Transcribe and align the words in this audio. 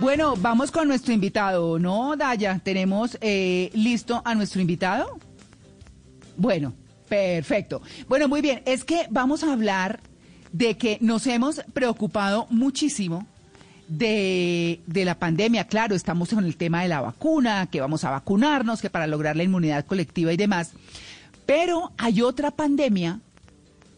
Bueno, 0.00 0.36
vamos 0.36 0.70
con 0.70 0.86
nuestro 0.86 1.12
invitado, 1.12 1.76
¿no, 1.80 2.14
Daya? 2.16 2.60
¿Tenemos 2.62 3.18
eh, 3.20 3.68
listo 3.74 4.22
a 4.24 4.36
nuestro 4.36 4.60
invitado? 4.60 5.18
Bueno, 6.36 6.72
perfecto. 7.08 7.82
Bueno, 8.08 8.28
muy 8.28 8.40
bien. 8.40 8.62
Es 8.64 8.84
que 8.84 9.08
vamos 9.10 9.42
a 9.42 9.52
hablar 9.52 9.98
de 10.52 10.76
que 10.76 10.98
nos 11.00 11.26
hemos 11.26 11.62
preocupado 11.72 12.46
muchísimo 12.48 13.26
de, 13.88 14.80
de, 14.86 15.04
la 15.04 15.18
pandemia. 15.18 15.66
Claro, 15.66 15.96
estamos 15.96 16.32
en 16.32 16.44
el 16.44 16.56
tema 16.56 16.82
de 16.82 16.88
la 16.88 17.00
vacuna, 17.00 17.66
que 17.66 17.80
vamos 17.80 18.04
a 18.04 18.10
vacunarnos, 18.10 18.80
que 18.80 18.90
para 18.90 19.08
lograr 19.08 19.36
la 19.36 19.42
inmunidad 19.42 19.84
colectiva 19.84 20.32
y 20.32 20.36
demás. 20.36 20.74
Pero 21.44 21.90
hay 21.98 22.22
otra 22.22 22.52
pandemia 22.52 23.18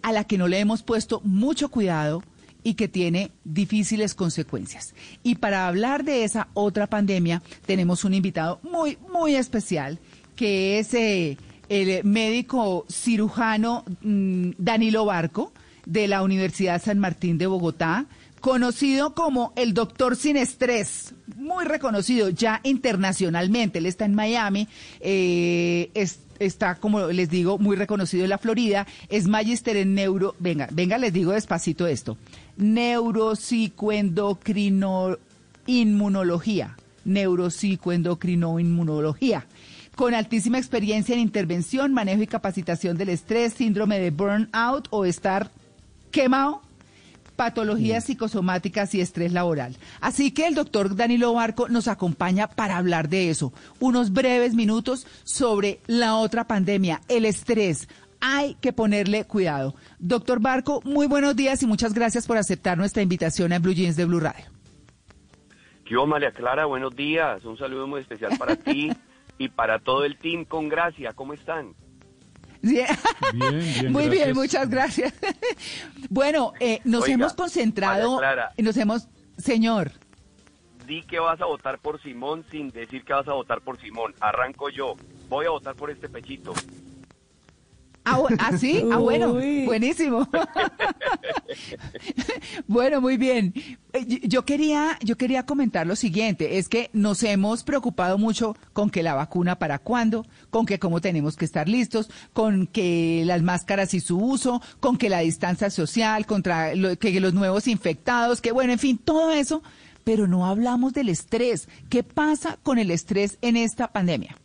a 0.01 0.13
la 0.13 0.25
que 0.25 0.39
no 0.39 0.49
le 0.49 0.61
hemos 0.61 0.83
puesto 0.83 1.21
mucho 1.25 1.69
cuidado 1.69 2.23
y 2.63 2.75
que 2.75 2.89
tiene 2.89 3.31
difíciles 3.45 4.15
consecuencias. 4.15 4.95
Y 5.23 5.37
para 5.37 5.67
hablar 5.67 6.05
de 6.05 6.25
esa 6.25 6.49
otra 6.55 6.87
pandemia, 6.87 7.43
tenemos 7.67 8.05
un 8.05 8.15
invitado 8.15 8.61
muy, 8.63 8.99
muy 9.13 9.35
especial, 9.35 9.99
que 10.37 10.79
es 10.79 10.95
eh, 10.95 11.37
el 11.69 12.05
médico 12.05 12.87
cirujano 12.89 13.85
mm, 14.03 14.51
Danilo 14.59 15.05
Barco, 15.05 15.53
de 15.87 16.09
la 16.09 16.23
Universidad 16.23 16.83
San 16.83 16.99
Martín 16.99 17.39
de 17.39 17.47
Bogotá, 17.47 18.07
conocido 18.41 19.15
como 19.15 19.53
el 19.57 19.75
doctor 19.75 20.17
sin 20.17 20.37
estrés, 20.37 21.15
muy 21.37 21.65
reconocido 21.65 22.31
ya 22.31 22.61
internacionalmente. 22.65 23.79
Él 23.79 23.87
está 23.87 24.05
en 24.05 24.15
Miami, 24.15 24.69
eh, 25.01 25.91
está, 26.39 26.77
como 26.77 27.09
les 27.09 27.29
digo, 27.29 27.59
muy 27.59 27.77
reconocido 27.77 28.25
en 28.25 28.31
la 28.31 28.39
Florida, 28.39 28.87
es 29.09 29.29
magíster 29.29 29.77
en 29.77 29.95
neuro, 29.95 30.35
venga, 30.39 30.69
venga, 30.73 30.99
les 30.99 31.13
digo 31.13 31.33
despacito 31.33 31.87
esto, 31.87 32.17
neuropsicoendocrino 32.61 35.17
inmunología, 35.67 36.77
neuropsicoendocrinoinmunología, 37.05 39.47
con 39.97 40.15
altísima 40.15 40.59
experiencia 40.59 41.15
en 41.15 41.21
intervención, 41.21 41.93
manejo 41.93 42.23
y 42.23 42.27
capacitación 42.27 42.97
del 42.97 43.11
estrés, 43.11 43.55
síndrome 43.55 43.99
de 43.99 44.11
burnout 44.11 44.89
o 44.91 45.05
estar 45.05 45.51
quemado, 46.11 46.63
patologías 47.37 48.05
psicosomáticas 48.05 48.95
y 48.95 49.01
estrés 49.01 49.33
laboral. 49.33 49.77
Así 50.01 50.31
que 50.31 50.47
el 50.47 50.55
doctor 50.55 50.95
Danilo 50.95 51.33
Barco 51.33 51.69
nos 51.69 51.89
acompaña 51.89 52.49
para 52.49 52.77
hablar 52.77 53.09
de 53.09 53.31
eso. 53.31 53.53
Unos 53.79 54.13
breves 54.13 54.55
minutos 54.55 55.07
sobre 55.25 55.81
la 55.87 56.17
otra 56.17 56.47
pandemia, 56.47 57.01
el 57.09 57.25
estrés. 57.25 57.89
Hay 58.21 58.55
que 58.61 58.73
ponerle 58.73 59.25
cuidado. 59.25 59.75
Doctor 59.99 60.41
Barco, 60.41 60.81
muy 60.85 61.07
buenos 61.07 61.37
días 61.37 61.63
y 61.63 61.67
muchas 61.67 61.95
gracias 61.95 62.27
por 62.27 62.37
aceptar 62.37 62.77
nuestra 62.77 63.03
invitación 63.03 63.53
a 63.53 63.59
Blue 63.59 63.73
Jeans 63.73 63.97
de 63.97 64.05
Blue 64.05 64.21
Radio. 64.21 64.45
Yo, 65.87 66.07
María 66.07 66.31
Clara, 66.31 66.67
buenos 66.67 66.95
días. 66.95 67.45
Un 67.45 67.59
saludo 67.59 67.87
muy 67.87 68.01
especial 68.03 68.39
para 68.39 68.55
ti 68.57 68.93
y 69.39 69.49
para 69.49 69.79
todo 69.81 70.05
el 70.05 70.17
team 70.19 70.45
con 70.45 70.69
gracia. 70.69 71.13
¿Cómo 71.15 71.33
están? 71.33 71.75
Bien. 72.63 72.87
Muy 73.91 74.09
bien, 74.09 74.35
muchas 74.35 74.69
gracias. 74.69 75.15
bueno, 76.11 76.53
eh, 76.61 76.81
nos 76.85 77.09
hemos 77.09 77.33
concentrado, 77.33 78.21
nos 78.59 78.77
hemos, 78.77 79.09
señor. 79.39 79.93
Di 80.87 81.03
que 81.05 81.19
vas 81.19 81.41
a 81.41 81.47
votar 81.47 81.79
por 81.79 82.03
Simón 82.03 82.45
sin 82.51 82.69
decir 82.69 83.03
que 83.05 83.13
vas 83.13 83.27
a 83.29 83.33
votar 83.33 83.61
por 83.63 83.81
Simón. 83.81 84.15
Arranco 84.21 84.69
yo. 84.69 84.95
Voy 85.29 85.47
a 85.47 85.51
votar 85.51 85.75
por 85.75 85.91
este 85.91 86.09
pechito. 86.09 86.53
Ah, 88.11 88.23
¿ah 88.39 88.59
sí? 88.59 88.83
Ah, 88.91 88.99
bueno, 88.99 89.35
buenísimo. 89.35 90.29
bueno, 92.67 93.01
muy 93.01 93.17
bien. 93.17 93.55
Eh, 93.93 94.21
yo 94.25 94.45
quería, 94.45 94.99
yo 95.03 95.17
quería 95.17 95.45
comentar 95.45 95.87
lo 95.87 95.97
siguiente, 95.97 96.59
es 96.59 96.69
que 96.69 96.91
nos 96.93 97.23
hemos 97.23 97.63
preocupado 97.63 98.19
mucho 98.19 98.57
con 98.73 98.91
que 98.91 99.03
la 99.03 99.15
vacuna 99.15 99.59
para 99.59 99.79
cuándo, 99.79 100.27
con 100.51 100.67
que 100.67 100.79
cómo 100.79 101.01
tenemos 101.01 101.37
que 101.37 101.45
estar 101.45 101.69
listos, 101.69 102.11
con 102.33 102.67
que 102.67 103.23
las 103.27 103.43
máscaras 103.43 103.95
y 103.95 104.01
su 104.01 104.19
uso, 104.19 104.61
con 104.81 104.97
que 104.97 105.09
la 105.09 105.21
distancia 105.21 105.71
social, 105.71 106.27
contra 106.27 106.73
que 106.99 107.21
los 107.21 107.35
nuevos 107.35 107.69
infectados, 107.69 108.41
que 108.41 108.53
bueno, 108.53 108.73
en 108.73 108.79
fin, 108.79 108.99
todo 108.99 109.31
eso, 109.31 109.63
pero 110.05 110.27
no 110.27 110.47
hablamos 110.47 110.93
del 110.93 111.09
estrés. 111.09 111.69
¿Qué 111.89 112.03
pasa 112.03 112.59
con 112.63 112.79
el 112.79 112.91
estrés 112.91 113.39
en 113.43 113.57
esta 113.57 113.93
pandemia? 113.93 114.37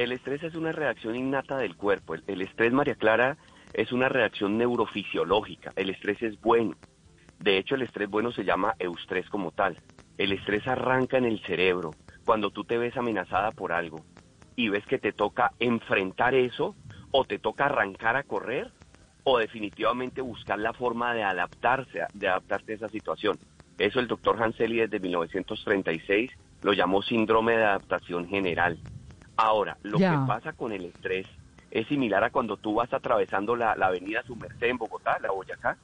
El 0.00 0.12
estrés 0.12 0.42
es 0.42 0.54
una 0.54 0.72
reacción 0.72 1.14
innata 1.14 1.58
del 1.58 1.76
cuerpo. 1.76 2.14
El, 2.14 2.40
estrés, 2.40 2.72
María 2.72 2.94
Clara, 2.94 3.36
es 3.74 3.92
una 3.92 4.08
reacción 4.08 4.56
neurofisiológica. 4.56 5.74
El 5.76 5.90
estrés 5.90 6.22
es 6.22 6.40
bueno. 6.40 6.74
De 7.38 7.58
hecho, 7.58 7.74
el 7.74 7.82
estrés 7.82 8.08
bueno 8.08 8.32
se 8.32 8.42
llama 8.42 8.74
eustrés 8.78 9.28
como 9.28 9.50
tal. 9.50 9.76
El 10.16 10.32
estrés 10.32 10.66
arranca 10.66 11.18
en 11.18 11.26
el 11.26 11.38
cerebro 11.40 11.90
cuando 12.24 12.48
tú 12.48 12.64
te 12.64 12.78
ves 12.78 12.96
amenazada 12.96 13.52
por 13.52 13.72
algo 13.72 14.00
y 14.56 14.70
ves 14.70 14.86
que 14.86 14.98
te 14.98 15.12
toca 15.12 15.50
enfrentar 15.58 16.34
eso 16.34 16.74
o 17.10 17.26
te 17.26 17.38
toca 17.38 17.66
arrancar 17.66 18.16
a 18.16 18.22
correr 18.22 18.72
o 19.24 19.36
definitivamente 19.36 20.22
buscar 20.22 20.58
la 20.60 20.72
forma 20.72 21.12
de 21.12 21.24
adaptarse, 21.24 22.06
de 22.14 22.26
adaptarte 22.26 22.72
a 22.72 22.76
esa 22.76 22.88
situación. 22.88 23.38
Eso 23.76 24.00
el 24.00 24.08
doctor 24.08 24.42
Hanseli 24.42 24.78
desde 24.78 24.98
1936 24.98 26.30
lo 26.62 26.72
llamó 26.72 27.02
síndrome 27.02 27.58
de 27.58 27.64
adaptación 27.64 28.26
general. 28.28 28.78
Ahora, 29.42 29.78
lo 29.82 29.96
que 29.96 30.18
pasa 30.26 30.52
con 30.52 30.72
el 30.72 30.84
estrés 30.84 31.26
es 31.70 31.86
similar 31.88 32.22
a 32.22 32.30
cuando 32.30 32.58
tú 32.58 32.74
vas 32.74 32.92
atravesando 32.92 33.56
la, 33.56 33.72
avenida 33.72 34.22
Sumercé 34.22 34.68
en 34.68 34.76
Bogotá, 34.76 35.18
la 35.20 35.30
Boyacá. 35.30 35.78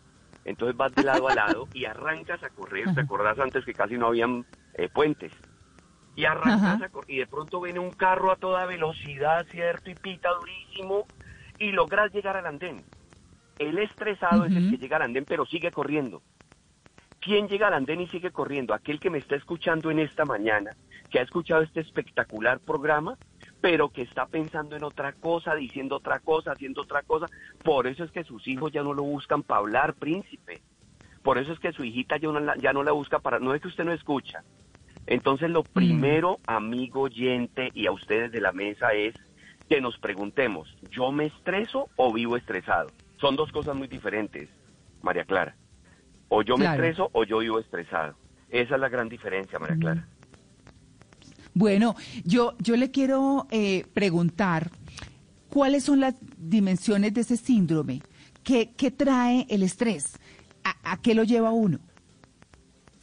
Entonces 0.44 0.76
vas 0.76 0.94
de 0.94 1.02
lado 1.02 1.28
a 1.28 1.34
lado 1.34 1.66
y 1.72 1.86
arrancas 1.86 2.42
a 2.42 2.50
correr. 2.50 2.94
¿Te 2.94 3.00
acordás 3.00 3.38
antes 3.38 3.64
que 3.64 3.72
casi 3.72 3.96
no 3.96 4.08
habían 4.08 4.44
eh, 4.74 4.90
puentes? 4.92 5.32
Y 6.14 6.26
arrancas 6.26 6.82
a 6.82 6.88
correr 6.90 7.10
y 7.10 7.18
de 7.18 7.26
pronto 7.26 7.60
viene 7.62 7.78
un 7.78 7.90
carro 7.90 8.30
a 8.30 8.36
toda 8.36 8.66
velocidad, 8.66 9.46
¿cierto? 9.50 9.90
Y 9.90 9.94
pita 9.94 10.28
durísimo 10.34 11.06
y 11.58 11.72
logras 11.72 12.12
llegar 12.12 12.36
al 12.36 12.46
andén. 12.46 12.84
El 13.58 13.78
estresado 13.78 14.44
es 14.44 14.54
el 14.54 14.70
que 14.70 14.76
llega 14.76 14.96
al 14.96 15.02
andén 15.02 15.24
pero 15.24 15.46
sigue 15.46 15.70
corriendo. 15.70 16.20
¿Quién 17.20 17.48
llega 17.48 17.68
al 17.68 17.74
andén 17.74 18.02
y 18.02 18.08
sigue 18.08 18.30
corriendo? 18.30 18.74
Aquel 18.74 19.00
que 19.00 19.10
me 19.10 19.18
está 19.18 19.34
escuchando 19.34 19.90
en 19.90 19.98
esta 19.98 20.24
mañana, 20.26 20.76
que 21.10 21.18
ha 21.18 21.22
escuchado 21.22 21.62
este 21.62 21.80
espectacular 21.80 22.60
programa 22.60 23.16
pero 23.66 23.88
que 23.88 24.03
está 24.03 24.27
pensando 24.27 24.77
en 24.77 24.84
otra 24.84 25.12
cosa, 25.12 25.56
diciendo 25.56 25.97
otra 25.97 26.21
cosa, 26.21 26.53
haciendo 26.53 26.82
otra 26.82 27.03
cosa. 27.03 27.27
Por 27.65 27.88
eso 27.88 28.04
es 28.04 28.12
que 28.12 28.22
sus 28.22 28.47
hijos 28.47 28.71
ya 28.71 28.84
no 28.84 28.94
lo 28.94 29.03
buscan 29.03 29.43
para 29.43 29.59
hablar, 29.59 29.94
príncipe. 29.94 30.62
Por 31.25 31.37
eso 31.37 31.53
es 31.53 31.59
que 31.59 31.72
su 31.72 31.82
hijita 31.82 32.16
ya 32.16 32.28
no 32.28 32.38
la, 32.38 32.54
ya 32.59 32.72
no 32.72 32.84
la 32.84 32.93
busca 32.93 33.19
para... 33.19 33.41
No 33.41 33.54
es 33.54 33.60
que 33.60 33.66
usted 33.66 33.82
no 33.82 33.91
escucha. 33.91 34.44
Entonces 35.09 35.50
lo 35.50 35.62
mm. 35.62 35.72
primero, 35.72 36.38
amigo 36.47 37.00
oyente 37.00 37.71
y 37.75 37.88
a 37.88 37.91
ustedes 37.91 38.31
de 38.31 38.41
la 38.41 38.53
mesa 38.53 38.93
es 38.93 39.16
que 39.69 39.81
nos 39.81 39.98
preguntemos, 39.98 40.72
¿yo 40.93 41.10
me 41.10 41.25
estreso 41.25 41.88
o 41.97 42.12
vivo 42.12 42.37
estresado? 42.37 42.93
Son 43.16 43.34
dos 43.34 43.50
cosas 43.50 43.75
muy 43.75 43.88
diferentes, 43.88 44.48
María 45.03 45.25
Clara. 45.25 45.56
O 46.28 46.43
yo 46.43 46.56
me 46.56 46.66
estreso 46.66 47.10
o 47.12 47.25
yo 47.25 47.38
vivo 47.38 47.59
estresado. 47.59 48.15
Esa 48.48 48.77
es 48.77 48.81
la 48.81 48.89
gran 48.89 49.09
diferencia, 49.09 49.59
María 49.59 49.74
mm. 49.74 49.80
Clara. 49.80 50.09
Bueno, 51.56 51.94
yo, 52.22 52.53
yo 52.58 52.76
le 52.76 52.91
quiero 52.91 53.47
eh, 53.50 53.86
preguntar 53.94 54.70
cuáles 55.48 55.84
son 55.84 56.00
las 56.00 56.14
dimensiones 56.36 57.14
de 57.14 57.22
ese 57.22 57.38
síndrome. 57.38 58.03
¿Qué, 58.44 58.72
qué 58.76 58.91
trae 58.91 59.47
el 59.48 59.62
estrés? 59.62 60.18
¿A, 60.84 61.00
qué 61.00 61.14
lo 61.14 61.24
lleva 61.24 61.53
uno? 61.53 61.78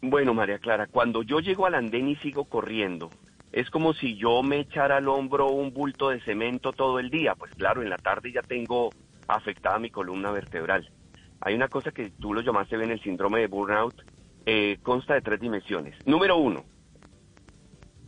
Bueno, 0.03 0.35
María 0.35 0.59
Clara, 0.59 0.85
cuando 0.85 1.23
yo 1.23 1.39
llego 1.39 1.65
al 1.65 1.73
andén 1.73 2.07
y 2.07 2.15
sigo 2.17 2.45
corriendo, 2.45 3.09
es 3.51 3.71
como 3.71 3.95
si 3.95 4.17
yo 4.17 4.43
me 4.43 4.59
echara 4.59 4.97
al 4.97 5.07
hombro 5.07 5.49
un 5.49 5.73
bulto 5.73 6.09
de 6.09 6.21
cemento 6.21 6.73
todo 6.73 6.99
el 6.99 7.09
día. 7.09 7.33
Pues 7.33 7.55
claro, 7.55 7.81
en 7.81 7.89
la 7.89 7.97
tarde 7.97 8.31
ya 8.31 8.43
tengo 8.43 8.91
afectada 9.27 9.79
mi 9.79 9.89
columna 9.89 10.29
vertebral. 10.29 10.91
Hay 11.41 11.55
una 11.55 11.69
cosa 11.69 11.89
que 11.89 12.11
tú 12.11 12.35
lo 12.35 12.41
llamaste 12.41 12.77
bien 12.77 12.91
el 12.91 13.01
síndrome 13.01 13.39
de 13.39 13.47
burnout, 13.47 13.95
eh, 14.45 14.77
consta 14.83 15.15
de 15.15 15.21
tres 15.21 15.41
dimensiones. 15.41 15.95
Número 16.05 16.37
uno, 16.37 16.65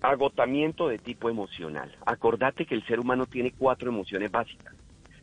Agotamiento 0.05 0.87
de 0.87 0.99
tipo 0.99 1.29
emocional. 1.29 1.95
Acordate 2.05 2.65
que 2.65 2.75
el 2.75 2.85
ser 2.85 2.99
humano 2.99 3.25
tiene 3.25 3.51
cuatro 3.51 3.89
emociones 3.89 4.31
básicas. 4.31 4.75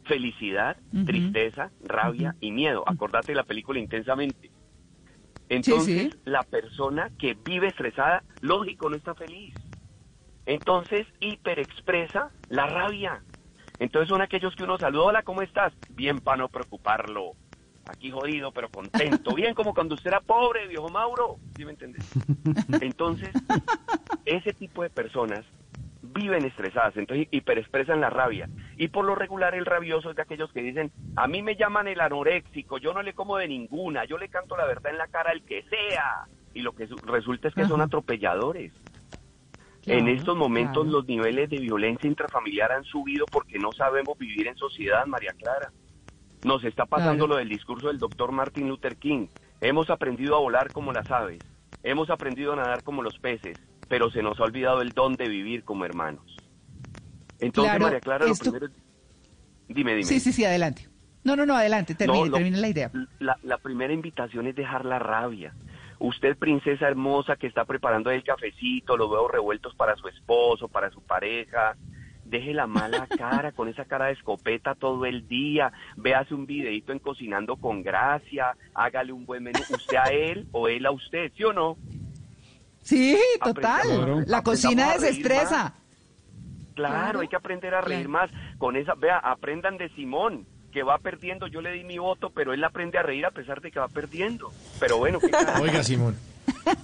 Felicidad, 0.04 0.76
tristeza, 1.06 1.70
rabia 1.84 2.34
y 2.40 2.50
miedo. 2.50 2.82
Acordate 2.86 3.30
de 3.32 3.36
la 3.36 3.44
película 3.44 3.78
intensamente. 3.78 4.50
Entonces, 5.48 6.16
la 6.24 6.42
persona 6.42 7.10
que 7.16 7.36
vive 7.44 7.68
estresada, 7.68 8.24
lógico, 8.40 8.90
no 8.90 8.96
está 8.96 9.14
feliz. 9.14 9.54
Entonces, 10.46 11.06
hiperexpresa 11.20 12.30
la 12.48 12.66
rabia. 12.66 13.22
Entonces 13.78 14.08
son 14.08 14.20
aquellos 14.20 14.56
que 14.56 14.64
uno 14.64 14.78
saluda, 14.78 15.04
hola, 15.04 15.22
¿cómo 15.22 15.42
estás? 15.42 15.72
Bien 15.90 16.18
para 16.20 16.38
no 16.38 16.48
preocuparlo. 16.48 17.32
Aquí 17.86 18.10
jodido, 18.10 18.52
pero 18.52 18.68
contento. 18.68 19.34
Bien 19.34 19.54
como 19.54 19.74
cuando 19.74 19.94
usted 19.94 20.08
era 20.08 20.20
pobre, 20.20 20.66
viejo 20.68 20.88
Mauro. 20.88 21.38
¿Sí 21.56 21.64
me 21.64 21.72
entiendes? 21.72 22.04
Entonces, 22.80 23.30
ese 24.24 24.52
tipo 24.52 24.82
de 24.82 24.90
personas 24.90 25.44
viven 26.02 26.44
estresadas, 26.44 26.96
entonces 26.96 27.28
hiperexpresan 27.30 28.00
la 28.00 28.10
rabia. 28.10 28.48
Y 28.76 28.88
por 28.88 29.04
lo 29.04 29.14
regular 29.14 29.54
el 29.54 29.64
rabioso 29.64 30.10
es 30.10 30.16
de 30.16 30.22
aquellos 30.22 30.52
que 30.52 30.62
dicen, 30.62 30.92
a 31.16 31.26
mí 31.26 31.42
me 31.42 31.56
llaman 31.56 31.88
el 31.88 32.00
anoréxico, 32.00 32.78
yo 32.78 32.92
no 32.92 33.02
le 33.02 33.14
como 33.14 33.36
de 33.36 33.48
ninguna, 33.48 34.04
yo 34.04 34.18
le 34.18 34.28
canto 34.28 34.56
la 34.56 34.66
verdad 34.66 34.92
en 34.92 34.98
la 34.98 35.08
cara 35.08 35.30
al 35.30 35.42
que 35.42 35.62
sea. 35.64 36.26
Y 36.54 36.60
lo 36.60 36.72
que 36.72 36.88
resulta 37.06 37.48
es 37.48 37.54
que 37.54 37.64
son 37.64 37.80
atropelladores. 37.80 38.72
en 39.86 40.08
estos 40.08 40.36
momentos 40.36 40.86
los 40.86 41.06
niveles 41.06 41.48
de 41.50 41.58
violencia 41.58 42.08
intrafamiliar 42.08 42.72
han 42.72 42.84
subido 42.84 43.24
porque 43.26 43.58
no 43.58 43.72
sabemos 43.72 44.18
vivir 44.18 44.48
en 44.48 44.56
sociedad, 44.56 45.06
María 45.06 45.32
Clara. 45.32 45.72
Nos 46.44 46.64
está 46.64 46.86
pasando 46.86 47.26
lo 47.26 47.36
del 47.36 47.48
discurso 47.48 47.88
del 47.88 47.98
doctor 47.98 48.32
Martin 48.32 48.68
Luther 48.68 48.96
King. 48.96 49.28
Hemos 49.60 49.90
aprendido 49.90 50.36
a 50.36 50.40
volar 50.40 50.72
como 50.72 50.92
las 50.92 51.10
aves, 51.10 51.38
hemos 51.84 52.10
aprendido 52.10 52.52
a 52.52 52.56
nadar 52.56 52.82
como 52.82 53.02
los 53.02 53.18
peces, 53.18 53.56
pero 53.92 54.10
se 54.10 54.22
nos 54.22 54.40
ha 54.40 54.44
olvidado 54.44 54.80
el 54.80 54.92
don 54.92 55.16
de 55.16 55.28
vivir 55.28 55.64
como 55.64 55.84
hermanos. 55.84 56.24
Entonces, 57.38 57.78
María 57.78 58.00
Clara, 58.00 58.26
lo 58.26 58.34
primero 58.34 58.68
Dime, 59.68 59.90
dime. 59.90 60.04
Sí, 60.04 60.18
sí, 60.18 60.32
sí, 60.32 60.46
adelante. 60.46 60.88
No, 61.24 61.36
no, 61.36 61.44
no, 61.44 61.54
adelante, 61.54 61.94
termine, 61.94 62.30
termine 62.30 62.56
la 62.56 62.68
idea. 62.68 62.90
La, 63.18 63.36
la 63.42 63.58
primera 63.58 63.92
invitación 63.92 64.46
es 64.46 64.56
dejar 64.56 64.86
la 64.86 64.98
rabia. 64.98 65.52
Usted, 65.98 66.38
princesa 66.38 66.88
hermosa, 66.88 67.36
que 67.36 67.46
está 67.46 67.66
preparando 67.66 68.10
el 68.10 68.24
cafecito, 68.24 68.96
los 68.96 69.10
huevos 69.10 69.30
revueltos 69.30 69.74
para 69.74 69.94
su 69.96 70.08
esposo, 70.08 70.68
para 70.68 70.90
su 70.90 71.02
pareja, 71.02 71.76
deje 72.24 72.54
la 72.54 72.66
mala 72.66 73.06
cara 73.18 73.52
con 73.52 73.68
esa 73.68 73.84
cara 73.84 74.06
de 74.06 74.12
escopeta 74.12 74.74
todo 74.74 75.04
el 75.04 75.28
día, 75.28 75.70
véase 75.96 76.32
un 76.32 76.46
videito 76.46 76.92
en 76.92 76.98
Cocinando 76.98 77.56
con 77.56 77.82
Gracia, 77.82 78.56
hágale 78.72 79.12
un 79.12 79.26
buen 79.26 79.42
menú, 79.42 79.60
usted 79.68 79.98
a 79.98 80.10
él 80.10 80.46
o 80.52 80.68
él 80.68 80.86
a 80.86 80.92
usted, 80.92 81.30
¿sí 81.36 81.44
o 81.44 81.52
no? 81.52 81.76
Sí, 82.82 83.18
total. 83.42 84.24
La 84.26 84.42
cocina 84.42 84.92
desestresa. 84.94 85.74
Claro, 86.74 87.20
hay 87.20 87.28
que 87.28 87.36
aprender 87.36 87.74
a 87.74 87.80
reír 87.80 88.08
más. 88.08 88.30
Con 88.58 88.76
esa, 88.76 88.94
vea, 88.94 89.18
aprendan 89.18 89.76
de 89.78 89.88
Simón, 89.90 90.46
que 90.72 90.82
va 90.82 90.98
perdiendo. 90.98 91.46
Yo 91.46 91.60
le 91.60 91.72
di 91.72 91.84
mi 91.84 91.98
voto, 91.98 92.30
pero 92.30 92.52
él 92.52 92.64
aprende 92.64 92.98
a 92.98 93.02
reír 93.02 93.26
a 93.26 93.30
pesar 93.30 93.60
de 93.60 93.70
que 93.70 93.78
va 93.78 93.88
perdiendo. 93.88 94.52
Pero 94.80 94.98
bueno, 94.98 95.20
¿qué 95.20 95.30
Oiga, 95.60 95.82
Simón. 95.82 96.16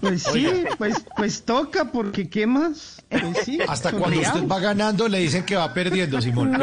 Pues 0.01 0.23
sí, 0.23 0.47
pues, 0.77 1.05
pues 1.17 1.45
toca, 1.45 1.91
porque 1.91 2.29
¿qué 2.29 2.47
más? 2.47 3.05
Pues 3.09 3.45
sí, 3.45 3.59
Hasta 3.69 3.93
cuando 3.93 4.21
usted 4.21 4.47
va 4.47 4.61
ganando 4.61 5.09
le 5.09 5.19
dicen 5.19 5.45
que 5.45 5.57
va 5.57 5.73
perdiendo, 5.75 6.21
Simón. 6.21 6.55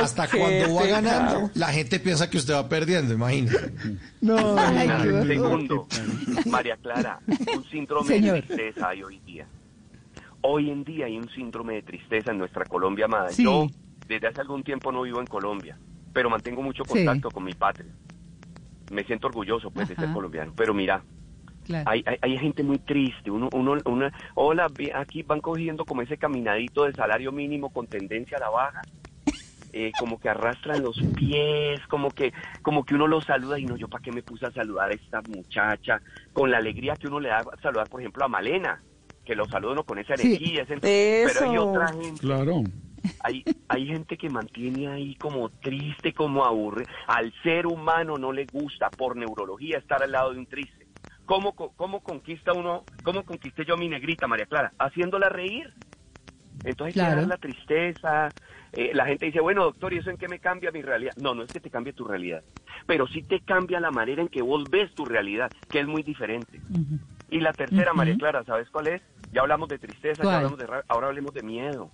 hasta 0.00 0.28
cuando 0.28 0.74
va 0.74 0.86
ganando 0.86 1.50
la 1.54 1.68
gente 1.68 2.00
piensa 2.00 2.28
que 2.28 2.38
usted 2.38 2.54
va 2.54 2.68
perdiendo, 2.68 3.14
imagínate. 3.14 3.72
No, 4.20 4.56
segundo, 5.26 5.86
María 6.46 6.76
Clara, 6.76 7.20
un 7.56 7.64
síndrome 7.70 8.20
de 8.20 8.42
tristeza 8.42 8.88
hay 8.88 9.02
hoy 9.02 9.20
día. 9.20 9.46
Hoy 10.42 10.70
en 10.70 10.82
día 10.82 11.06
hay 11.06 11.16
un 11.16 11.28
síndrome 11.30 11.74
de 11.74 11.82
tristeza 11.82 12.32
en 12.32 12.38
nuestra 12.38 12.64
Colombia 12.64 13.04
amada. 13.04 13.30
Yo 13.30 13.68
desde 14.08 14.26
hace 14.26 14.40
algún 14.40 14.62
tiempo 14.62 14.92
no 14.92 15.02
vivo 15.02 15.20
en 15.20 15.26
Colombia, 15.26 15.78
pero 16.12 16.28
mantengo 16.28 16.62
mucho 16.62 16.84
contacto 16.84 17.30
con 17.30 17.44
mi 17.44 17.54
patria. 17.54 17.92
Me 18.90 19.04
siento 19.04 19.28
orgulloso 19.28 19.70
pues 19.70 19.88
de 19.88 19.96
ser 19.96 20.12
colombiano, 20.12 20.52
pero 20.54 20.74
mira, 20.74 21.02
hay, 21.86 22.04
hay, 22.20 22.38
gente 22.38 22.62
muy 22.62 22.78
triste, 22.78 23.30
uno, 23.30 23.48
uno, 23.52 23.76
una, 23.84 24.12
hola, 24.34 24.68
aquí 24.94 25.22
van 25.22 25.40
cogiendo 25.40 25.84
como 25.84 26.02
ese 26.02 26.16
caminadito 26.16 26.84
de 26.84 26.92
salario 26.92 27.32
mínimo 27.32 27.70
con 27.70 27.86
tendencia 27.86 28.36
a 28.38 28.40
la 28.40 28.50
baja, 28.50 28.82
eh, 29.72 29.92
como 29.98 30.18
que 30.18 30.28
arrastran 30.28 30.82
los 30.82 31.00
pies, 31.16 31.80
como 31.88 32.10
que, 32.10 32.32
como 32.62 32.84
que 32.84 32.94
uno 32.94 33.06
los 33.06 33.24
saluda 33.24 33.58
y 33.58 33.64
no, 33.64 33.76
yo 33.76 33.88
para 33.88 34.02
qué 34.02 34.12
me 34.12 34.22
puse 34.22 34.46
a 34.46 34.50
saludar 34.50 34.90
a 34.90 34.94
esta 34.94 35.22
muchacha, 35.22 36.00
con 36.32 36.50
la 36.50 36.58
alegría 36.58 36.96
que 36.96 37.06
uno 37.06 37.20
le 37.20 37.28
da 37.28 37.38
a 37.38 37.62
saludar, 37.62 37.88
por 37.88 38.00
ejemplo, 38.00 38.24
a 38.24 38.28
Malena, 38.28 38.82
que 39.24 39.34
lo 39.34 39.46
saluda 39.46 39.72
uno 39.72 39.84
con 39.84 39.98
esa 39.98 40.14
energía, 40.14 40.66
pero 40.80 41.50
hay 41.50 41.56
otra 41.56 41.88
gente. 41.88 42.20
Claro. 42.20 42.62
Hay, 43.20 43.42
hay 43.66 43.86
gente 43.86 44.16
que 44.16 44.30
mantiene 44.30 44.88
ahí 44.88 45.16
como 45.16 45.48
triste, 45.48 46.12
como 46.12 46.44
aburre. 46.44 46.86
Al 47.08 47.32
ser 47.42 47.66
humano 47.66 48.16
no 48.16 48.30
le 48.30 48.46
gusta 48.46 48.90
por 48.90 49.16
neurología 49.16 49.78
estar 49.78 50.02
al 50.02 50.12
lado 50.12 50.32
de 50.32 50.38
un 50.38 50.46
triste 50.46 50.81
¿Cómo, 51.24 51.54
¿Cómo 51.54 52.00
conquista 52.00 52.52
uno, 52.52 52.84
cómo 53.02 53.24
conquisté 53.24 53.64
yo 53.64 53.74
a 53.74 53.76
mi 53.76 53.88
negrita, 53.88 54.26
María 54.26 54.46
Clara? 54.46 54.72
Haciéndola 54.78 55.28
reír. 55.28 55.72
Entonces 56.64 56.94
que 56.94 57.26
la 57.26 57.36
tristeza. 57.36 58.28
Eh, 58.72 58.92
la 58.94 59.04
gente 59.04 59.26
dice, 59.26 59.40
bueno, 59.40 59.64
doctor, 59.64 59.92
¿y 59.92 59.98
eso 59.98 60.10
en 60.10 60.16
qué 60.16 60.28
me 60.28 60.38
cambia 60.38 60.70
mi 60.70 60.80
realidad? 60.80 61.12
No, 61.16 61.34
no 61.34 61.42
es 61.42 61.52
que 61.52 61.60
te 61.60 61.68
cambie 61.68 61.92
tu 61.92 62.04
realidad, 62.04 62.42
pero 62.86 63.06
sí 63.06 63.22
te 63.22 63.40
cambia 63.40 63.80
la 63.80 63.90
manera 63.90 64.22
en 64.22 64.28
que 64.28 64.40
vos 64.40 64.64
ves 64.70 64.94
tu 64.94 65.04
realidad, 65.04 65.50
que 65.68 65.80
es 65.80 65.86
muy 65.86 66.02
diferente. 66.02 66.60
Y 67.30 67.40
la 67.40 67.52
tercera, 67.52 67.92
María 67.92 68.16
Clara, 68.16 68.44
¿sabes 68.44 68.70
cuál 68.70 68.86
es? 68.86 69.02
Ya 69.30 69.42
hablamos 69.42 69.68
de 69.68 69.78
tristeza, 69.78 70.22
ya 70.22 70.36
hablamos 70.36 70.58
de 70.58 70.66
ahora 70.88 71.08
hablemos 71.08 71.34
de 71.34 71.42
miedo. 71.42 71.90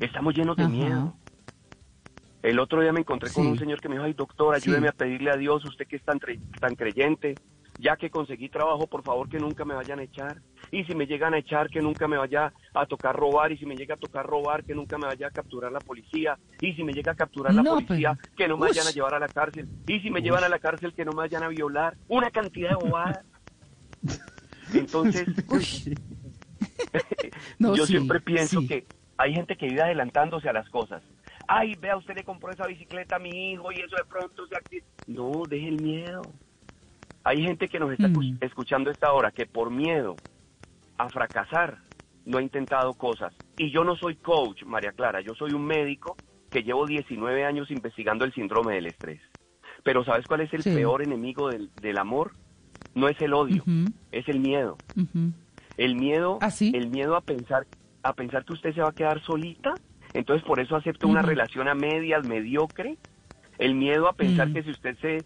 Estamos 0.00 0.34
llenos 0.34 0.56
de 0.56 0.66
miedo. 0.66 1.14
El 2.42 2.58
otro 2.58 2.80
día 2.80 2.92
me 2.92 3.00
encontré 3.00 3.30
con 3.30 3.46
un 3.46 3.58
señor 3.58 3.80
que 3.80 3.88
me 3.88 3.96
dijo, 3.96 4.04
ay 4.04 4.14
doctor, 4.14 4.54
ayúdeme 4.54 4.88
a 4.88 4.92
pedirle 4.92 5.30
a 5.30 5.36
Dios, 5.36 5.64
usted 5.64 5.86
que 5.86 5.96
es 5.96 6.02
tan, 6.02 6.18
tan 6.58 6.74
creyente, 6.74 7.34
ya 7.80 7.96
que 7.96 8.10
conseguí 8.10 8.48
trabajo, 8.48 8.86
por 8.86 9.02
favor 9.02 9.28
que 9.28 9.38
nunca 9.38 9.64
me 9.64 9.74
vayan 9.74 9.98
a 9.98 10.02
echar. 10.02 10.40
Y 10.70 10.84
si 10.84 10.94
me 10.94 11.06
llegan 11.06 11.34
a 11.34 11.38
echar, 11.38 11.68
que 11.68 11.80
nunca 11.80 12.06
me 12.06 12.18
vaya 12.18 12.52
a 12.74 12.86
tocar 12.86 13.16
robar. 13.16 13.50
Y 13.52 13.56
si 13.56 13.66
me 13.66 13.74
llega 13.74 13.94
a 13.94 13.98
tocar 13.98 14.26
robar, 14.26 14.64
que 14.64 14.74
nunca 14.74 14.98
me 14.98 15.06
vaya 15.06 15.28
a 15.28 15.30
capturar 15.30 15.72
la 15.72 15.80
policía. 15.80 16.38
Y 16.60 16.74
si 16.74 16.84
me 16.84 16.92
llega 16.92 17.12
a 17.12 17.14
capturar 17.14 17.54
la 17.54 17.62
policía, 17.62 18.18
que 18.36 18.46
no 18.46 18.56
me 18.56 18.68
vayan 18.68 18.86
a 18.86 18.90
llevar 18.90 19.14
a 19.14 19.18
la 19.18 19.28
cárcel. 19.28 19.68
Y 19.86 20.00
si 20.00 20.10
me 20.10 20.20
llevan 20.20 20.44
a 20.44 20.48
la 20.48 20.58
cárcel, 20.58 20.92
que 20.94 21.04
no 21.04 21.12
me 21.12 21.18
vayan 21.18 21.42
a 21.42 21.48
violar. 21.48 21.96
Una 22.08 22.30
cantidad 22.30 22.70
de 22.70 22.76
bobadas. 22.76 23.24
Entonces, 24.74 25.26
yo 27.58 27.86
siempre 27.86 28.20
pienso 28.20 28.60
que 28.68 28.86
hay 29.16 29.34
gente 29.34 29.56
que 29.56 29.66
vive 29.66 29.82
adelantándose 29.82 30.48
a 30.48 30.52
las 30.52 30.68
cosas. 30.68 31.02
Ay, 31.48 31.74
vea, 31.80 31.96
usted 31.96 32.14
le 32.14 32.22
compró 32.22 32.52
esa 32.52 32.66
bicicleta 32.66 33.16
a 33.16 33.18
mi 33.18 33.52
hijo 33.52 33.72
y 33.72 33.80
eso 33.80 33.96
de 33.96 34.04
pronto 34.04 34.46
se 34.46 34.56
activa. 34.56 34.86
No, 35.08 35.42
deje 35.48 35.68
el 35.68 35.82
miedo. 35.82 36.22
Hay 37.24 37.42
gente 37.42 37.68
que 37.68 37.78
nos 37.78 37.92
está 37.92 38.08
mm. 38.08 38.38
escuchando 38.40 38.90
esta 38.90 39.12
hora 39.12 39.30
que 39.30 39.46
por 39.46 39.70
miedo 39.70 40.16
a 40.96 41.08
fracasar 41.08 41.78
no 42.24 42.38
ha 42.38 42.42
intentado 42.42 42.94
cosas. 42.94 43.34
Y 43.56 43.70
yo 43.70 43.84
no 43.84 43.96
soy 43.96 44.16
coach, 44.16 44.64
María 44.64 44.92
Clara, 44.92 45.20
yo 45.20 45.34
soy 45.34 45.52
un 45.52 45.64
médico 45.64 46.16
que 46.50 46.62
llevo 46.62 46.86
19 46.86 47.44
años 47.44 47.70
investigando 47.70 48.24
el 48.24 48.32
síndrome 48.32 48.74
del 48.74 48.86
estrés. 48.86 49.20
Pero 49.82 50.04
¿sabes 50.04 50.26
cuál 50.26 50.42
es 50.42 50.52
el 50.52 50.62
peor 50.62 51.02
enemigo 51.02 51.48
del, 51.48 51.98
amor? 51.98 52.32
No 52.94 53.08
es 53.08 53.20
el 53.20 53.32
odio, 53.32 53.64
es 54.12 54.28
el 54.28 54.40
miedo. 54.40 54.76
El 55.76 55.96
miedo, 55.96 56.38
¿Ah, 56.42 56.50
el 56.60 56.90
miedo 56.90 57.16
a 57.16 57.22
pensar, 57.22 57.66
a 58.02 58.12
pensar 58.12 58.44
que 58.44 58.52
usted 58.52 58.74
se 58.74 58.82
va 58.82 58.90
a 58.90 58.94
quedar 58.94 59.22
solita. 59.22 59.74
Entonces 60.12 60.46
por 60.46 60.60
eso 60.60 60.76
acepta 60.76 61.06
una 61.06 61.22
relación 61.22 61.68
a 61.68 61.74
medias, 61.74 62.26
mediocre, 62.26 62.98
el 63.60 63.74
miedo 63.74 64.08
a 64.08 64.14
pensar 64.14 64.48
mm. 64.48 64.54
que 64.54 64.62
si 64.62 64.70
usted 64.70 64.96
se 65.00 65.24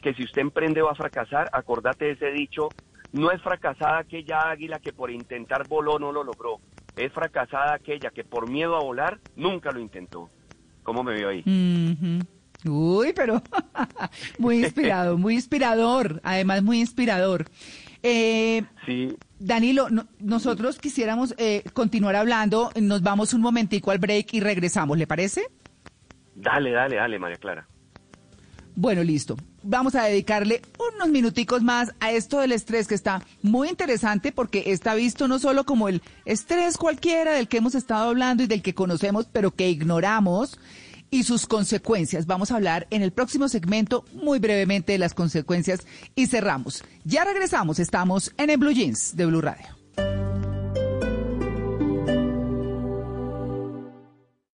que 0.00 0.14
si 0.14 0.24
usted 0.24 0.40
emprende 0.40 0.80
va 0.80 0.92
a 0.92 0.96
fracasar, 0.96 1.50
acordate 1.52 2.06
de 2.06 2.12
ese 2.12 2.30
dicho, 2.32 2.70
no 3.12 3.30
es 3.30 3.40
fracasada 3.42 3.98
aquella 3.98 4.50
águila 4.50 4.78
que 4.78 4.92
por 4.92 5.10
intentar 5.10 5.68
voló 5.68 5.98
no 5.98 6.10
lo 6.10 6.24
logró, 6.24 6.60
es 6.96 7.12
fracasada 7.12 7.74
aquella 7.74 8.10
que 8.10 8.24
por 8.24 8.48
miedo 8.48 8.74
a 8.74 8.82
volar 8.82 9.20
nunca 9.36 9.70
lo 9.70 9.80
intentó. 9.80 10.30
¿Cómo 10.82 11.04
me 11.04 11.12
veo 11.12 11.28
ahí? 11.28 11.44
Uy, 12.64 13.12
pero 13.14 13.42
muy 14.38 14.64
inspirado, 14.64 15.18
muy 15.18 15.34
inspirador, 15.34 16.20
además 16.24 16.62
muy 16.62 16.80
inspirador. 16.80 17.44
Eh, 18.02 18.62
sí. 18.86 19.14
Danilo, 19.38 19.88
nosotros 20.20 20.78
quisiéramos 20.78 21.34
eh, 21.36 21.64
continuar 21.74 22.16
hablando, 22.16 22.70
nos 22.80 23.02
vamos 23.02 23.34
un 23.34 23.42
momentico 23.42 23.90
al 23.90 23.98
break 23.98 24.32
y 24.32 24.40
regresamos, 24.40 24.96
¿le 24.96 25.06
parece? 25.06 25.42
Dale, 26.34 26.70
dale, 26.70 26.96
dale, 26.96 27.18
María 27.18 27.36
Clara. 27.36 27.66
Bueno, 28.76 29.04
listo. 29.04 29.36
Vamos 29.62 29.94
a 29.94 30.04
dedicarle 30.04 30.60
unos 30.94 31.08
minuticos 31.08 31.62
más 31.62 31.92
a 32.00 32.10
esto 32.10 32.40
del 32.40 32.52
estrés 32.52 32.88
que 32.88 32.94
está 32.94 33.22
muy 33.40 33.68
interesante 33.68 34.32
porque 34.32 34.64
está 34.66 34.94
visto 34.94 35.28
no 35.28 35.38
solo 35.38 35.64
como 35.64 35.88
el 35.88 36.02
estrés 36.24 36.76
cualquiera 36.76 37.32
del 37.32 37.48
que 37.48 37.58
hemos 37.58 37.74
estado 37.74 38.10
hablando 38.10 38.42
y 38.42 38.46
del 38.46 38.62
que 38.62 38.74
conocemos 38.74 39.26
pero 39.32 39.52
que 39.52 39.70
ignoramos 39.70 40.58
y 41.10 41.22
sus 41.22 41.46
consecuencias. 41.46 42.26
Vamos 42.26 42.50
a 42.50 42.56
hablar 42.56 42.88
en 42.90 43.02
el 43.02 43.12
próximo 43.12 43.48
segmento 43.48 44.04
muy 44.12 44.40
brevemente 44.40 44.92
de 44.92 44.98
las 44.98 45.14
consecuencias 45.14 45.86
y 46.16 46.26
cerramos. 46.26 46.82
Ya 47.04 47.24
regresamos, 47.24 47.78
estamos 47.78 48.32
en 48.36 48.50
el 48.50 48.58
Blue 48.58 48.72
Jeans 48.72 49.16
de 49.16 49.26
Blue 49.26 49.40
Radio. 49.40 49.83